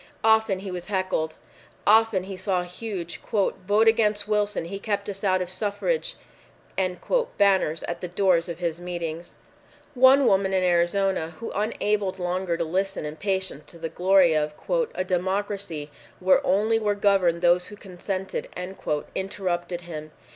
[0.23, 1.35] Often he was heckled.
[1.85, 4.65] Often he saw huge "VOTE AGAINST WILSON!
[4.65, 6.15] HE KEPT US OUT OF SUFFRAGE!"
[7.37, 9.35] banners at the doors of his meetings.
[9.93, 14.55] One woman in Arizona, who, unable longer to listen in patience to the glory of
[14.95, 18.49] "a democracy where only were governed those who consented,"
[19.13, 20.11] interrupted him.